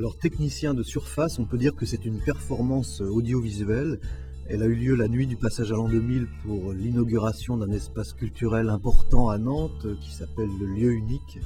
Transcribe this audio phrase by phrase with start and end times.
[0.00, 4.00] Alors technicien de surface, on peut dire que c'est une performance audiovisuelle.
[4.48, 8.14] Elle a eu lieu la nuit du passage à l'an 2000 pour l'inauguration d'un espace
[8.14, 11.40] culturel important à Nantes qui s'appelle le lieu unique.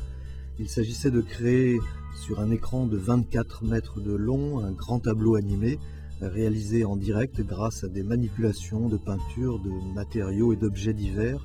[0.61, 1.80] Il s'agissait de créer
[2.14, 5.80] sur un écran de 24 mètres de long un grand tableau animé
[6.21, 11.44] réalisé en direct grâce à des manipulations de peinture, de matériaux et d'objets divers.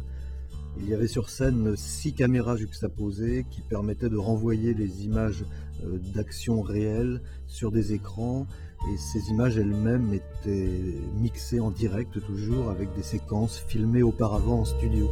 [0.82, 5.44] Il y avait sur scène six caméras juxtaposées qui permettaient de renvoyer les images
[5.84, 8.48] euh, d'actions réelles sur des écrans
[8.92, 14.66] et ces images elles-mêmes étaient mixées en direct toujours avec des séquences filmées auparavant en
[14.66, 15.10] studio.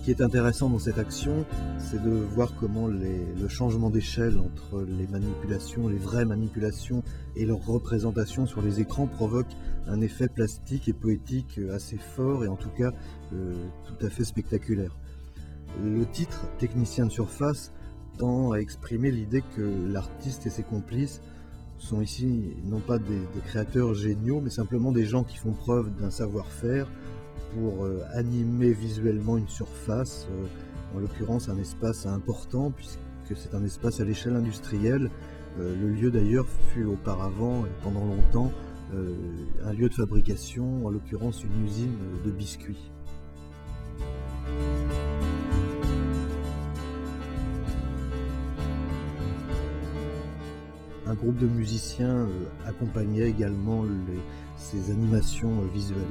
[0.00, 1.44] Ce qui est intéressant dans cette action,
[1.78, 7.02] c'est de voir comment le changement d'échelle entre les manipulations, les vraies manipulations
[7.36, 9.50] et leur représentation sur les écrans provoque
[9.88, 12.92] un effet plastique et poétique assez fort et en tout cas
[13.34, 13.52] euh,
[13.84, 14.96] tout à fait spectaculaire.
[15.84, 17.70] Le titre, Technicien de surface,
[18.16, 21.20] tend à exprimer l'idée que l'artiste et ses complices
[21.76, 26.10] sont ici non pas des créateurs géniaux, mais simplement des gens qui font preuve d'un
[26.10, 26.90] savoir-faire,
[27.52, 32.98] pour euh, animer visuellement une surface, euh, en l'occurrence un espace important puisque
[33.36, 35.10] c'est un espace à l'échelle industrielle.
[35.58, 38.52] Euh, le lieu d'ailleurs fut auparavant et pendant longtemps
[39.64, 42.90] un lieu de fabrication, en l'occurrence une usine de biscuits.
[51.06, 52.26] Un groupe de musiciens
[52.66, 53.84] accompagnait également
[54.56, 56.02] ces animations visuelles.